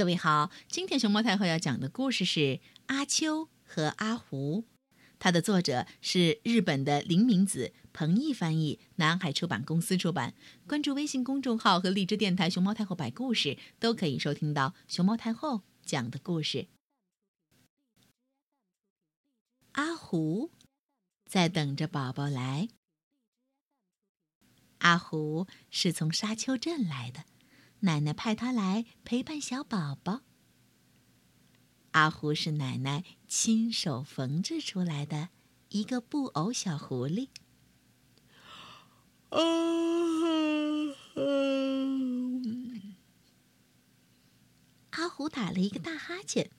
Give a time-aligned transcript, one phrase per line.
[0.00, 2.40] 各位好，今天熊猫太后要讲的故事是
[2.86, 4.62] 《阿秋和阿胡》，
[5.18, 10.32] 它的作者是日本的林明子，彭毅翻译，南海出版公司出版。
[10.66, 16.68] 关注微信公众号和荔枝电台“熊猫太后摆故事”，都可以收听到熊猫太后讲的故事。
[19.72, 20.50] 阿胡
[21.26, 22.70] 在等着宝宝来。
[24.78, 27.26] 阿胡是从沙丘镇来的。
[27.80, 30.22] 奶奶派他来陪伴小宝宝。
[31.92, 35.30] 阿胡是奶奶亲手缝制出来的
[35.70, 37.28] 一个布偶小狐狸。
[44.90, 46.50] 阿胡打了一个大哈欠。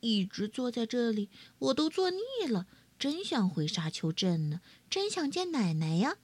[0.00, 2.66] 一直坐在这里，我都坐腻了，
[2.98, 6.18] 真想回沙丘镇呢，真想见奶奶呀。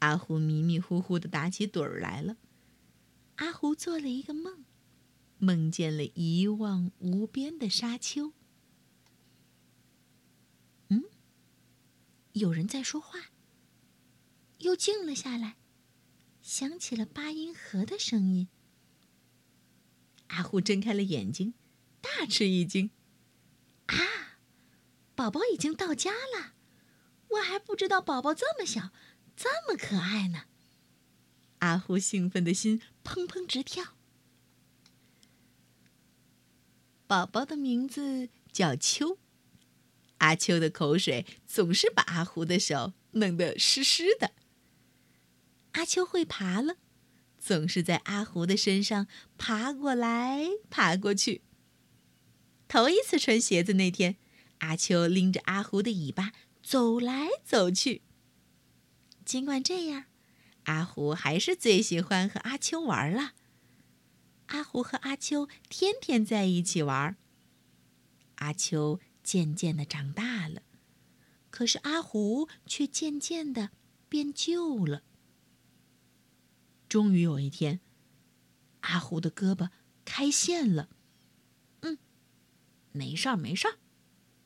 [0.00, 2.36] 阿胡迷迷糊糊的打起盹儿来了。
[3.36, 4.64] 阿胡做了一个梦，
[5.38, 8.32] 梦见了一望无边的沙丘。
[10.88, 11.04] 嗯，
[12.32, 13.30] 有人在说话。
[14.58, 15.56] 又静了下来，
[16.42, 18.48] 响起了八音盒的声音。
[20.28, 21.54] 阿胡睁开了眼睛，
[22.00, 22.90] 大吃一惊
[23.86, 23.96] ：“啊，
[25.14, 26.54] 宝宝已经到家了！
[27.28, 28.90] 我还不知道宝宝这么小。”
[29.38, 30.46] 这么可爱呢！
[31.60, 33.94] 阿胡兴奋的心砰砰直跳。
[37.06, 39.16] 宝宝的名字叫秋，
[40.16, 44.32] 阿秋的口水总是把阿胡的手弄得湿湿的。
[45.72, 46.78] 阿秋会爬了，
[47.38, 51.42] 总是在阿胡的身上爬过来爬过去。
[52.66, 54.16] 头一次穿鞋子那天，
[54.58, 58.02] 阿秋拎着阿胡的尾巴走来走去。
[59.28, 60.06] 尽管这样，
[60.62, 63.34] 阿胡还是最喜欢和阿秋玩了。
[64.46, 67.14] 阿胡和阿秋天天在一起玩。
[68.36, 70.62] 阿秋渐渐的长大了，
[71.50, 73.72] 可是阿胡却渐渐的
[74.08, 75.02] 变旧了。
[76.88, 77.80] 终于有一天，
[78.80, 79.68] 阿胡的胳膊
[80.06, 80.88] 开线了。
[81.82, 81.98] 嗯，
[82.92, 83.76] 没事儿，没事儿。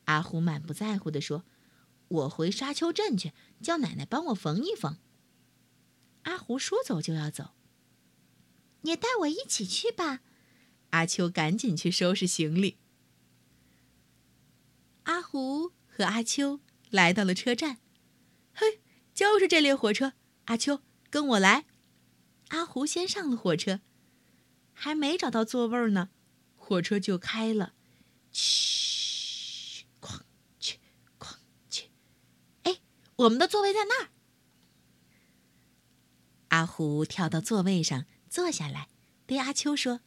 [0.03, 1.45] 阿胡满不在乎的说。
[2.13, 4.99] 我回沙丘镇去，叫奶奶帮我缝一缝。
[6.23, 7.55] 阿胡说走就要走，
[8.83, 10.21] 也带我一起去吧。
[10.91, 12.77] 阿秋赶紧去收拾行李。
[15.03, 16.59] 阿胡和阿秋
[16.91, 17.79] 来到了车站，
[18.53, 18.79] 嘿，
[19.13, 20.13] 就是这列火车。
[20.45, 21.65] 阿秋，跟我来。
[22.49, 23.81] 阿胡先上了火车，
[24.71, 26.09] 还没找到座位呢，
[26.55, 27.73] 火车就开了。
[28.31, 28.82] 嘘。
[33.23, 34.09] 我们的座位在那儿。
[36.49, 38.89] 阿虎跳到座位上坐下来，
[39.25, 40.01] 对阿秋说：“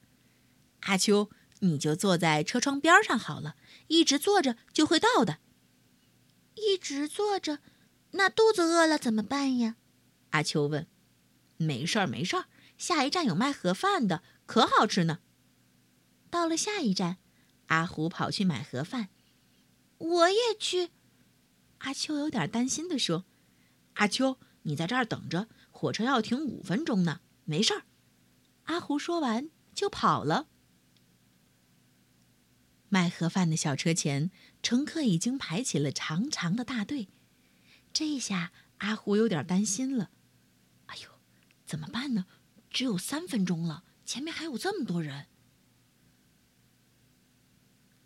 [0.83, 3.57] 阿秋，你就坐在车窗边上好了，
[3.89, 5.39] 一直坐着就会到的。”
[6.55, 7.61] 一直坐着，
[8.13, 9.77] 那肚子饿了怎么办呀？
[10.31, 10.87] 阿秋问。
[11.59, 12.47] “没事儿，没事儿，
[12.77, 15.21] 下一站有卖盒饭的，可好吃呢。”
[16.31, 17.19] 到了下一站，
[17.67, 19.09] 阿虎跑去买盒饭。
[19.99, 20.91] 我也去。
[21.79, 23.25] 阿秋有点担心地说
[23.95, 27.83] ：“阿秋，你在这儿等着，火车要停五分钟呢，没事儿。”
[28.65, 30.49] 阿胡说完就跑了。
[32.89, 34.31] 卖盒饭的小车前，
[34.63, 37.09] 乘客已经排起了长长的大队。
[37.93, 40.11] 这下阿胡有点担心了
[40.87, 41.11] ：“哎呦，
[41.65, 42.27] 怎么办呢？
[42.71, 45.27] 只有三分钟了，前面还有这么多人。”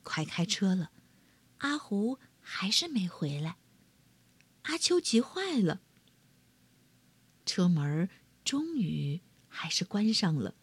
[0.03, 0.91] 快开车了，
[1.59, 3.57] 阿胡还是没回来。
[4.63, 5.81] 阿秋急坏了。
[7.47, 8.09] 车门
[8.45, 10.55] 终于还是关上了。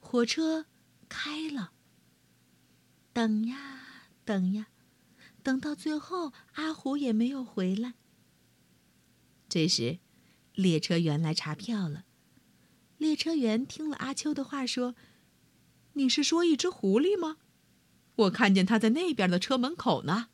[0.00, 0.66] 火车
[1.08, 1.72] 开了。
[3.12, 4.68] 等呀等呀，
[5.42, 7.94] 等到最后，阿虎也没有回来。
[9.48, 9.98] 这时，
[10.54, 12.04] 列车员来查票了。
[12.96, 14.94] 列车员听了阿秋的话，说
[15.94, 17.38] ：“你是说一只狐狸吗？
[18.16, 20.28] 我看见它在那边的车门口呢。”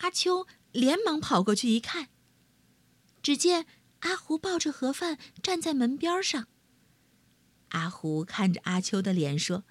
[0.00, 2.08] 阿秋连忙跑过去一看，
[3.22, 3.66] 只见
[4.00, 6.48] 阿胡抱着盒饭站在门边上。
[7.70, 9.64] 阿胡看着阿秋的脸说：“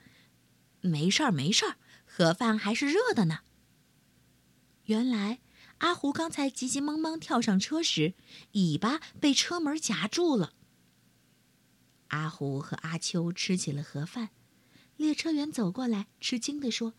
[0.82, 3.40] 没事儿，没事儿，盒饭还是热的呢。”
[4.86, 5.40] 原来
[5.80, 8.14] 阿胡刚才急急忙忙跳上车时，
[8.52, 10.54] 尾巴被车门夹住了。
[12.10, 14.30] 阿胡和阿秋吃起了盒饭，
[14.96, 16.94] 列车员走过来，吃惊地说：“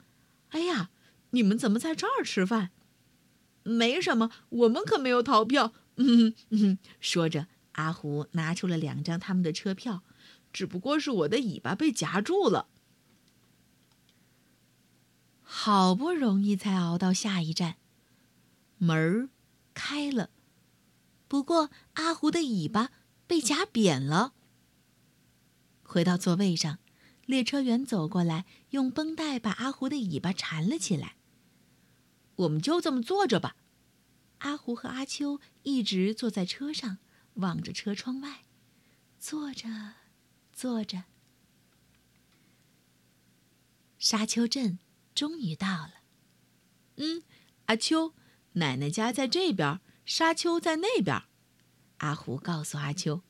[0.51, 0.91] 哎呀，
[1.31, 2.71] 你们怎么在这儿吃饭？”
[3.69, 5.73] 没什么，我们可没有逃票。
[5.97, 10.03] 嗯嗯，说着，阿胡拿出了两张他们的车票，
[10.53, 12.69] 只不过是我的尾巴被夹住了。
[15.43, 17.77] 好不容易才熬到下一站，
[18.77, 19.29] 门儿
[19.75, 20.31] 开了，
[21.27, 22.91] 不过阿胡的尾巴
[23.27, 24.35] 被夹扁了。
[25.83, 26.79] 回到座位上，
[27.27, 31.17] 列车员走过来，用绷带把阿胡的尾巴缠了起来。
[32.37, 33.57] 我们就这么坐着吧。
[34.39, 36.99] 阿胡和阿秋一直坐在车上，
[37.35, 38.45] 望着车窗外，
[39.19, 39.69] 坐着，
[40.53, 41.05] 坐着。
[43.99, 44.79] 沙丘镇
[45.15, 45.95] 终于到了。
[46.97, 47.23] 嗯，
[47.67, 48.15] 阿秋，
[48.53, 51.25] 奶奶家在这边，沙丘在那边。
[51.99, 53.23] 阿胡告诉阿秋：“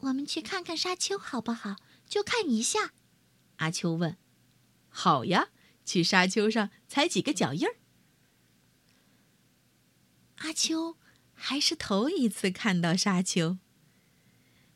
[0.00, 1.76] 我们去看看沙丘好不好？
[2.06, 2.94] 就看一下。”
[3.56, 4.16] 阿秋问
[4.88, 5.48] ：“好呀，
[5.84, 7.76] 去沙丘上踩几个脚印儿。”
[10.46, 10.96] 阿秋
[11.34, 13.58] 还是头一次看到沙丘。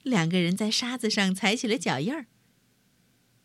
[0.02, 2.26] 两个人在沙子上踩起了脚印儿。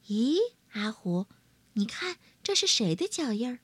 [0.07, 0.37] 咦，
[0.71, 1.27] 阿虎，
[1.73, 3.59] 你看这是谁的脚印儿？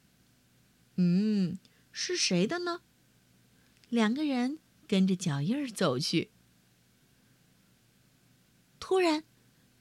[0.98, 1.58] 嗯，
[1.92, 2.82] 是谁的呢？
[3.90, 6.30] 两个人跟着脚印儿走去。
[8.80, 9.24] 突然，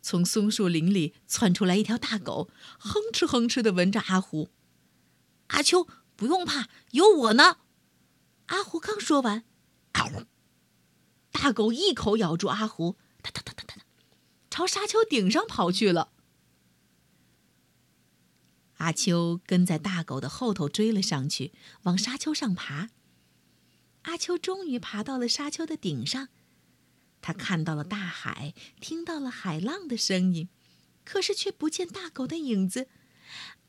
[0.00, 2.49] 从松树林里窜出来一条大狗，
[2.79, 4.49] 哼哧哼哧的闻着阿虎。
[5.49, 5.87] 阿秋，
[6.17, 7.59] 不用怕，有我呢。
[8.50, 9.44] 阿胡刚说完，
[11.31, 13.76] 大狗一口咬住阿胡，哒哒哒哒哒，
[14.50, 16.12] 朝沙丘顶上跑去了。
[18.79, 21.52] 阿秋跟在大狗的后头追了上去，
[21.82, 22.91] 往沙丘上爬。
[24.02, 26.29] 阿秋终于爬到了沙丘的顶上，
[27.20, 30.49] 他看到了大海，听到了海浪的声音，
[31.05, 32.88] 可是却不见大狗的影子。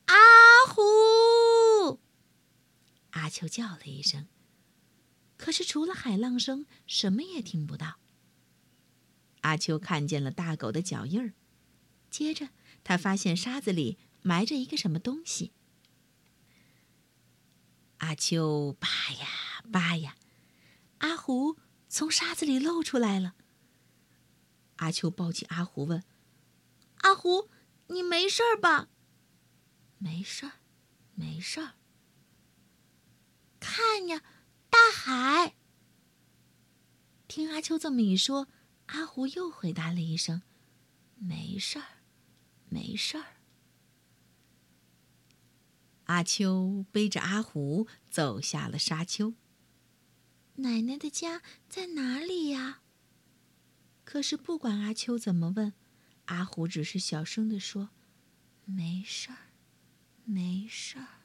[0.05, 0.15] 阿
[0.67, 1.99] 胡，
[3.11, 4.27] 阿秋叫了一声。
[5.41, 7.95] 可是除了海浪声，什么也听不到。
[9.41, 11.33] 阿秋看见了大狗的脚印儿，
[12.11, 12.49] 接着
[12.83, 15.51] 他发现沙子里埋着一个什么东西。
[17.97, 20.15] 阿秋扒呀扒呀，
[20.99, 21.57] 阿胡
[21.89, 23.33] 从沙子里露出来了。
[24.75, 26.03] 阿秋抱起阿胡问
[27.01, 27.49] ：“阿胡，
[27.87, 28.89] 你没事儿吧
[29.97, 30.51] ？”“没事儿，
[31.15, 31.73] 没事儿。”
[33.59, 34.21] 看呀。
[34.81, 35.53] 大海。
[37.27, 38.47] 听阿秋这么一说，
[38.87, 40.41] 阿胡又回答了一声
[41.21, 41.85] ：“没事儿，
[42.67, 43.25] 没事儿。”
[46.05, 49.35] 阿秋背着阿胡走下了沙丘。
[50.55, 52.81] 奶奶的家在哪里呀？
[54.03, 55.73] 可是不管阿秋怎么问，
[56.25, 57.91] 阿胡只是小声的说
[58.65, 59.53] ：“没事儿，
[60.25, 61.19] 没事儿。”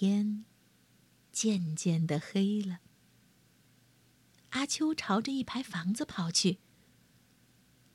[0.00, 0.44] 天
[1.32, 2.78] 渐渐的黑了。
[4.50, 6.60] 阿秋朝着一排房子跑去。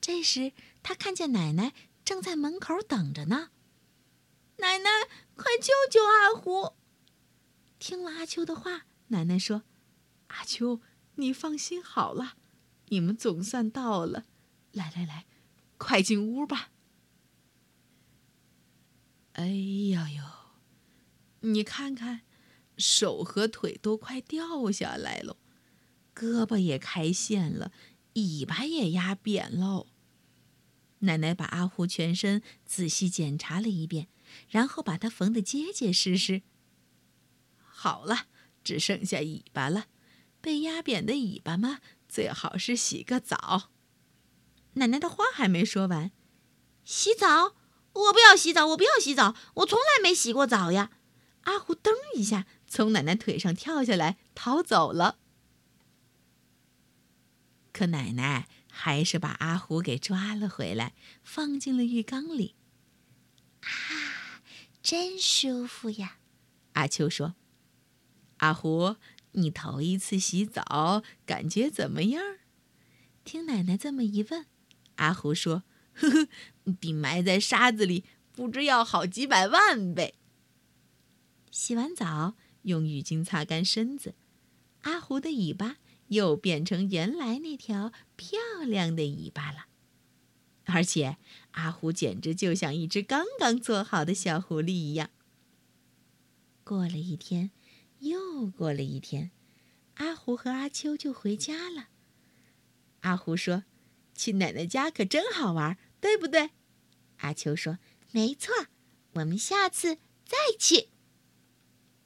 [0.02, 0.52] 这时，
[0.84, 1.74] 他看见奶奶
[2.04, 3.52] 正在门口等着呢。
[4.58, 4.90] 奶奶，
[5.36, 6.76] 快救救阿胡！
[7.80, 9.64] 听了阿秋的话，奶奶说
[10.28, 10.82] ：“阿秋，
[11.16, 12.36] 你放心好了，
[12.88, 14.26] 你们总算到了。
[14.74, 15.26] 来来来，
[15.78, 16.72] 快进屋吧。”
[19.40, 19.48] 哎
[19.92, 20.43] 呀呦！
[21.46, 22.22] 你看看，
[22.78, 25.38] 手和腿都快掉下来了，
[26.16, 27.72] 胳膊也开线了，
[28.14, 29.88] 尾巴也压扁喽。
[31.00, 34.08] 奶奶把阿胡全身仔细检查了一遍，
[34.48, 36.44] 然后把它缝得结结实实。
[37.58, 38.28] 好了，
[38.64, 39.88] 只剩下尾巴了，
[40.40, 43.70] 被压扁的尾巴嘛，最好是洗个澡。
[44.76, 46.12] 奶奶的话还没说完，
[46.86, 47.56] 洗澡？
[47.92, 50.92] 我不要洗澡，我不要洗澡，我从来没洗过澡呀。
[51.44, 55.20] 阿胡噔一下从奶奶腿上跳下来，逃走了。
[57.72, 62.56] 可奶奶还是把阿胡给抓了回来，放进了浴缸里。
[63.62, 64.42] 啊，
[64.82, 66.18] 真舒服呀！
[66.74, 67.36] 阿秋说
[68.38, 68.96] ：“阿胡，
[69.32, 72.22] 你头一次洗澡，感觉怎么样？”
[73.26, 74.46] 听奶奶这么一问，
[74.96, 76.28] 阿胡说：“呵呵，
[76.80, 80.16] 比埋在沙子里不知要好几百万倍。”
[81.54, 82.34] 洗完澡，
[82.64, 84.16] 用浴巾擦干身子，
[84.82, 89.68] 阿胡的尾巴又变成原来那条漂亮的尾巴了。
[90.66, 91.18] 而且，
[91.52, 95.12] 阿胡简直就像一只刚刚做好的小狐狸一样。
[96.64, 97.52] 过了一天，
[98.00, 99.30] 又过了一天，
[99.96, 101.90] 阿胡和阿秋就回家了。
[103.02, 103.66] 阿胡说
[104.16, 106.50] ：“去奶奶家可真好玩，对不对？”
[107.18, 107.78] 阿秋说
[108.10, 108.52] ：“没错，
[109.14, 110.90] 我们下次再去。”